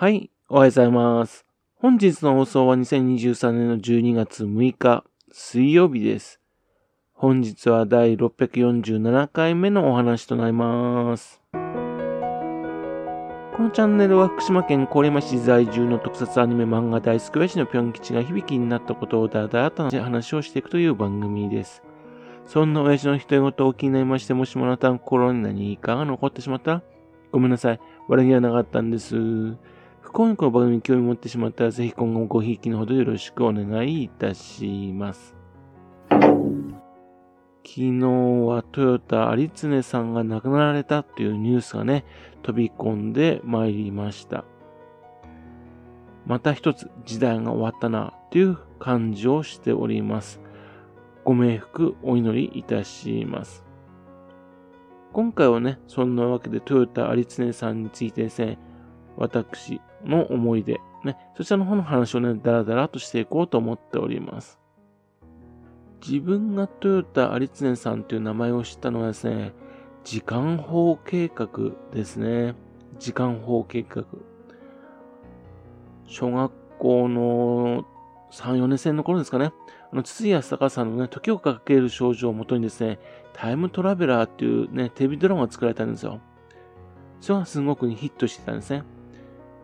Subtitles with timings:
[0.00, 1.44] はい、おはようございます。
[1.74, 6.40] 本日の放送は2023年の12月6日、水曜日です。
[7.14, 11.42] 本日は第647回目のお話となります。
[11.50, 11.58] こ
[13.58, 21.82] のチャンネルは福島県郡山市在住の特撮アニメ漫画大好き親父のぴょん吉が響きになったことをだだと話をしていくという番組です。
[22.46, 26.82] そんな親父の独り言を気になりまして、もしもあなたの心に何かが残ってしまったら、
[27.32, 27.80] ごめんなさい。
[28.06, 29.16] 悪気はなかったんです。
[30.08, 35.36] 不幸にこの番組に興味持ってしまったら、ぜひ今後もごひいきのほどよろしくお願いいたします。
[36.10, 36.22] 昨
[37.62, 38.00] 日
[38.46, 42.06] はトヨタ有常さんが亡くなられたというニュースがね、
[42.42, 44.46] 飛び込んでまいりました。
[46.24, 50.40] また一つ時代が終わったなという感じをしております。
[51.22, 53.62] ご冥福お祈りいたします。
[55.12, 58.58] 今回はね、そんなわけでトヨタ有常さんについてですね、
[59.18, 64.58] 私の思い出、ね、そちらの方の話をね、だらだらとしていこうと思っております。
[66.06, 69.52] 自分がトヨタ有常さんという名前を知ったのはですね、
[70.04, 72.54] 時間法計画ですね。
[72.98, 74.04] 時間法計画。
[76.06, 77.84] 小学校の
[78.30, 79.52] 3、4年生の頃ですかね。
[79.92, 82.98] あの、筒井康隆さんのね、時をかける少女をもとにですね、
[83.32, 86.20] タイムトラベラーっていうね、テレビドラマが作られたんですよ。
[87.20, 88.84] それがすごくヒットしてたんですね。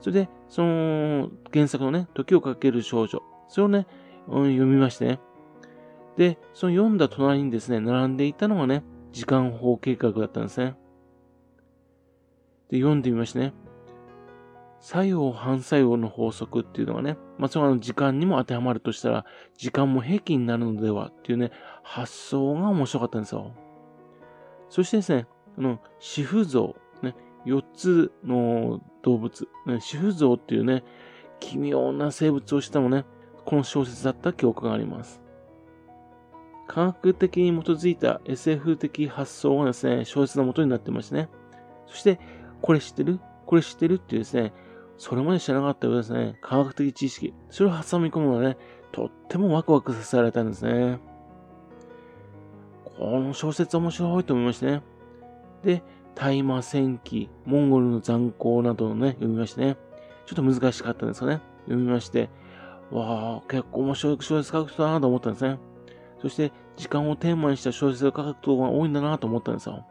[0.00, 3.86] それで、その原作のね、時をかける少女、それをね、
[4.26, 5.20] 読みましてね。
[6.16, 10.76] で、その読んだ隣にですね、並んでいたのがね、時間法計画だったんですね。
[12.70, 13.52] で、読んでみましてね。
[14.80, 23.52] 作用反作用の法則っていうのがね、まあ、その時間にも当てはまるとしたら、時間も平均になるのではっていうね、発想が面白かったんですよ。
[24.70, 26.74] そしてですね、この、四不像、
[27.46, 30.84] 4つの動物、ね、四不像っていうね、
[31.38, 33.04] 奇妙な生物をしたもね、
[33.44, 35.20] この小説だった記憶があります。
[36.68, 41.28] 科学的に基づいた SF 的発想がですね、小説の元になってましてね。
[41.86, 42.20] そして、
[42.62, 43.18] これ知ってる？
[43.46, 44.52] これ知ってるっていうですね、
[44.96, 48.56] それまで知らなかったようですね、科学的知識、それを挟み込むのはね、
[48.92, 51.00] とってもワクワクさせられたんですね。
[52.98, 54.82] この小説面白いと思いましてね。
[55.64, 55.82] で、
[56.20, 59.78] 大麻戦記、モンゴルの残光などをね、読みましてね。
[60.26, 61.40] ちょっと難しかったんですよね。
[61.64, 62.28] 読みまして、
[62.90, 65.58] わあ、結構面白い小説書く人だなと思ったんですね。
[66.20, 69.86] そして、時間をテーマにした小説を書く人が多いんだなと思ったんですよ。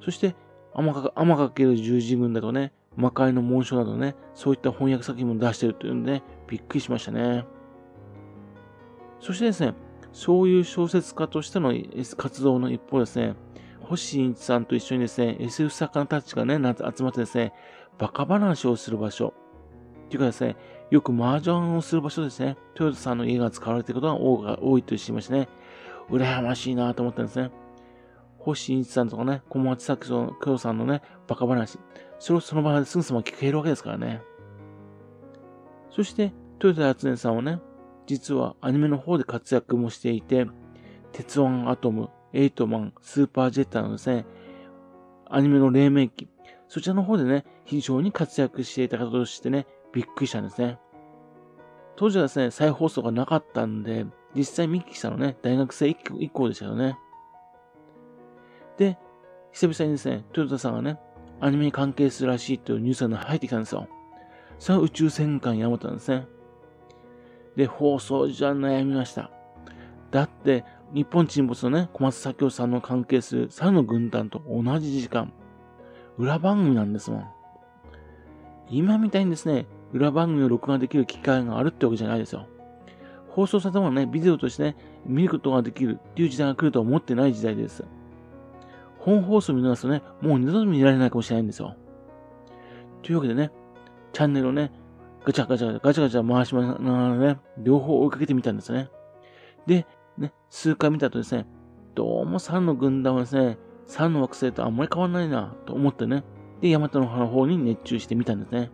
[0.00, 0.34] そして、
[0.72, 7.44] 天かける十字軍だとね、魔界の紋章などね、そういった翻訳作品も出してるというので、ね、びっくりしましたね。
[9.20, 9.74] そしてですね、
[10.14, 11.74] そういう小説家としての
[12.16, 13.34] 活動の一方ですね、
[13.88, 17.52] 星新一さんと一緒にですね、SF 作家たちがね、集まってですね、
[17.98, 19.32] バカ話をする場所。
[20.06, 20.56] っていうかですね、
[20.90, 22.56] よく麻雀をする場所ですね。
[22.74, 25.48] トヨタさんの家が使われていることが多いと知りましてね、
[26.10, 27.50] 羨ましいなと思ったんですね。
[28.38, 31.78] 星新一さんとかね、小松崎京さんのね、バカ話。
[32.18, 34.22] それをその場ですぐさま聞けるわけですからね。
[35.90, 36.32] そして、
[36.62, 37.60] 豊田敦音さんはね、
[38.06, 40.46] 実はアニメの方で活躍もしていて、
[41.12, 44.26] 鉄腕アトム、エイトマン、スーパージェッターのですね、
[45.28, 46.28] アニメの黎明期、
[46.68, 50.78] そちらの方でね、非常に活躍していた方としてね、びっくりしたんですね。
[51.96, 55.96] 当時はですね、再放送がなかったんで、実際ミッキーさんのね、大学生以
[56.28, 56.98] 降でしたよね。
[58.76, 58.98] で、
[59.52, 60.98] 久々にですね、トヨタさんがね、
[61.40, 63.88] アニメに関係するらしいというニュースが入ってきたんですよ。
[64.58, 66.26] それは宇宙戦艦ヤマトなんですね。
[67.56, 69.30] で、放送じゃ悩みました。
[70.10, 70.64] だって、
[70.96, 75.30] 日本沈没のね、小松左京さんの関係する猿の軍団と同じ時間、
[76.16, 77.26] 裏番組なんですもん。
[78.70, 82.46] 今みたいにですね、裏番組を録画できる機会があるってわけじゃないですよ。
[83.28, 87.84] 放送されたものね、ビデオとしてね、見ることができるっていう時代が来るとは思ってない時代です。
[88.98, 91.76] 本放送見逃すとね、もう二度と見られないかもしれないんですよ。
[93.02, 93.50] というわけでね、
[94.14, 94.72] チャンネルをね、
[95.26, 98.88] ガチャガチャガチャガチャ回しながらね、両方追いかけてみたんですね。
[99.66, 99.84] で、
[100.18, 101.46] ね、数回見たとですね、
[101.94, 103.58] どうも3の軍団はですね、
[103.88, 106.24] 3の惑星とあんまり変わらないなと思ってね、
[106.60, 108.70] で、ヤマトの方に熱中してみたんですね。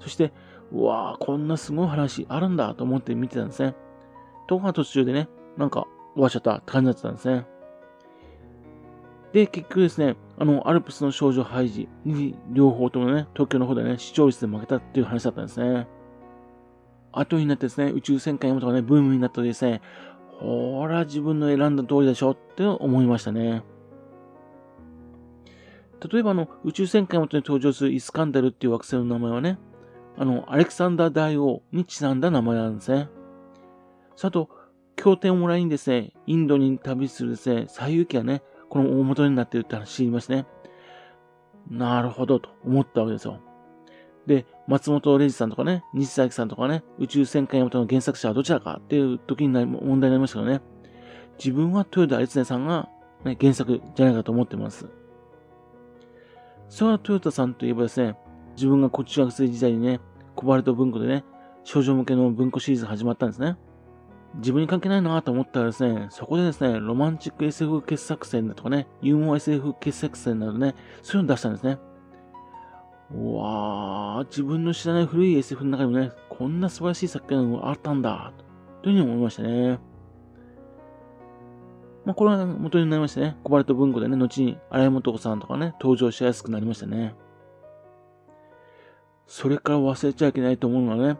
[0.00, 0.32] そして、
[0.72, 3.74] うわぁ、こんなすごい話あるんだと思って見てたんですね。
[4.48, 7.46] とこが途中でね、なんか終わっちゃったって感じだったんですね。
[9.32, 15.88] で、結局ですね、あの、アルプスの少女ハイジに両方ともね、東京の方でね、視聴率で負けたっていう話だったんですね。
[17.12, 19.80] 後になってですね、宇宙戦艦ヤマトがね、ブームになったですね、
[20.40, 23.62] ほら、自分の選んだ通りでしょって思いましたね。
[26.12, 29.58] 例えばあの、宇宙戦艦ヤマトに登場するイスカンダルっていう惑星の名前はね、
[30.16, 33.08] あの、アレクサンダー大王にちなんだ名前なんですね。
[34.22, 34.48] あと、
[34.96, 40.46] 経典をもらいにですね、インドに旅するですね、西遊記がね、この大元になっているって話知りましたね。
[41.70, 43.40] なるほど、と思ったわけですよ。
[44.26, 50.60] で、松本零士さんとかね、西崎さんとかね、宇宙戦艦ヤマトの原作者はどちらかっていう時になり問題になりましたけどね。
[51.38, 52.88] 自分は豊田悦音さんが、
[53.24, 54.86] ね、原作じゃないかと思ってます。
[56.68, 58.16] それは豊田さんといえばですね、
[58.56, 60.00] 自分がこっち学生時代にね、
[60.34, 61.24] コバルト文庫でね、
[61.64, 63.56] 少女向けの文庫シリーズ始まったんですね。
[64.36, 71.78] 自分に関係ないなと思ったらですね、そこでですね、ロマンチック SF 傑作戦だとかね、ユーモア SF 傑作戦などね、そういうの出したんですね。
[73.16, 78.32] うわー、自分の知らない古い SF の中にもね、こんな素晴らしい作品があったんだ、
[78.82, 79.78] というふうに思いましたね。
[82.04, 83.36] まあ、これは元になりましたね。
[83.44, 87.14] コバルト文庫でね、後に荒井元子さんとかね、登場しやすくなりましたね。
[89.26, 91.18] それから忘れちゃいけないと思うのはね、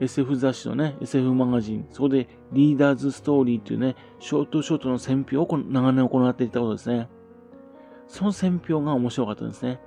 [0.00, 7.08] SF 雑誌のね、SF マガジン、そこでリーダーズストーリーっていうね、ショートショートの選評を長年行っていたことですね。
[8.08, 9.80] その選評が面白かったんですね。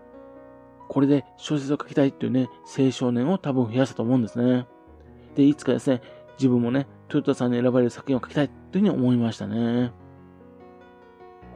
[0.87, 4.67] これで小説を書きたいっていうね、青少年を多分増やしたと思うんですね。
[5.35, 6.01] で、いつかですね、
[6.37, 9.91] 自分もね、トヨタさんに選ばれる作品を書きたいというふうに思いましたね。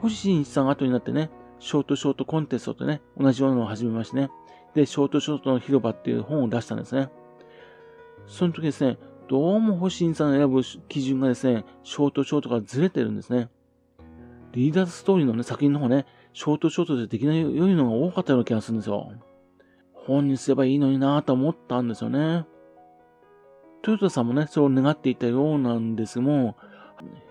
[0.00, 4.30] 星新一さん後になってね、ショートショートコンテストとね、同じようなのを始めましてね、
[4.74, 7.08] で、ショートショートの広場っていう本を出したんですね。
[8.26, 13.48] その時ですね、どうも星新さんの選ぶ基準がですね、ショートショートからずれてるんですね。
[14.52, 19.12] リーダーズストーリーのね、作品の方ね、ショートショートでできない良いのが多かったような気がするんですよ。
[19.94, 22.46] 本にすればいいのになぁと思ったんですよね。
[23.82, 26.56] トヨタさんもね、それを願っていたようなんですも、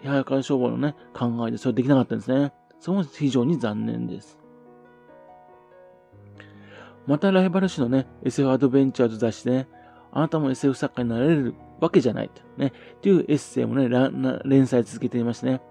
[0.04, 2.54] 早川消防のね、考えでそれできなかったんですね。
[2.80, 4.38] それも非常に残念です。
[7.08, 9.68] またライバル誌のね、SF アドベンチャーズ雑誌でね、
[10.12, 12.42] あなたも SF 作家になれるわけじゃないと。
[12.58, 13.90] ね、っていうエッセイもね、
[14.46, 15.62] 連載続けていましてね、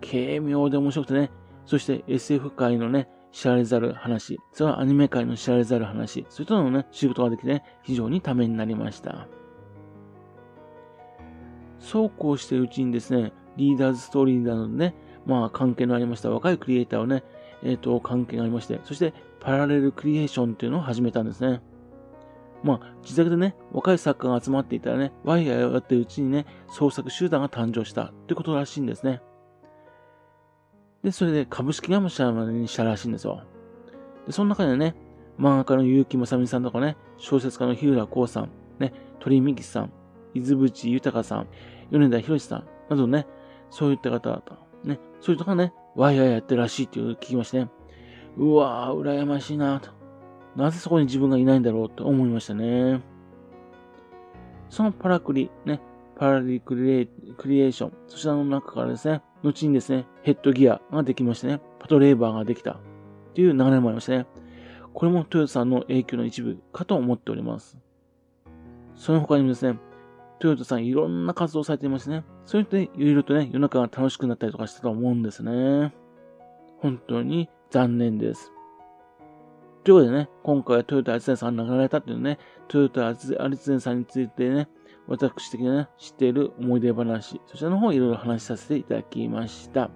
[0.00, 1.30] 軽妙で面白くてね、
[1.68, 9.28] そして SF 界のね、知られざる話、それはアニメ界の知られざる話、そういったのね、知ることができてね、非常にためになりました。
[11.78, 14.94] そうこうしているうちにですね、リーダーズストーリーなどでね、
[15.26, 17.22] まあ関係のありました若いクリエイターをね、
[17.62, 21.60] えっ、ー、と、関係がありまして、そしてパラレルクリエーションっていうのを始めたんですね。
[22.62, 29.20] まあ、自宅でね、若い作家が集まっていたらね、ワイヤーをやってるうちにね、創作集団が誕生したってことらしいんですね。
[31.02, 33.42] で、それで株式会社までにしたらしいんですよ。
[34.26, 34.94] で、その中でね、
[35.38, 39.92] 漫画家の結城正美さんとかね、小説家の日浦光さん、ね、鳥美樹さん、
[40.34, 41.46] 伊豆淵豊さん、
[41.90, 43.26] 米田博さんなどね、
[43.70, 44.42] そういった方々、
[44.84, 47.70] ね、そういう人がね、ワイヤーやってるらしいっていう聞きましてね、
[48.36, 49.90] うわぁ、羨ましいなと。
[50.56, 53.00] なぜそこに自分がいないんだろうと思いましたね。
[54.70, 55.80] そのパラクリ、ね、
[56.16, 57.06] パラリクリエ
[57.36, 62.76] クリエーション、そちらの中からですね、後にですね、ヘッドギアができましてね、パトレーバーができたっ
[63.34, 64.26] ていう流れもありましたね。
[64.94, 67.78] これもトヨタさんの影響の一部かと思っております。
[68.96, 69.78] その他にもですね、
[70.40, 72.24] トヨタさんいろんな活動されていますね。
[72.44, 75.94] そうやっていろいろとね、世の中が楽しくなったりとかしたと思うんですね。
[76.80, 78.52] 本当に残念です。
[79.84, 84.68] ということでね、今回はトヨタアリツネさんが亡くなられたっていうね、トヨタアリツネさんについてね、
[85.08, 89.90] 私的にね、知っている思い出話、そちらの方をいろいろ話しさせていただきました。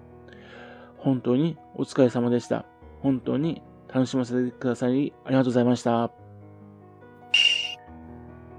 [0.97, 2.65] 本当にお疲れ様でした。
[3.01, 3.61] 本当に
[3.93, 6.11] 楽しませてくださりありがとうございました。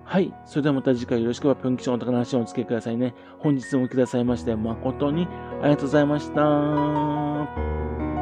[0.05, 0.33] はい。
[0.47, 3.15] それではまた次回よろしければぴょん吉のお宝話をお付けくださいね。
[3.41, 5.27] 本日もくださいまして誠に
[5.61, 8.14] ありがとうございました。